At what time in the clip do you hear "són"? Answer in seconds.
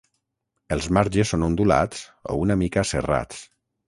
1.33-1.45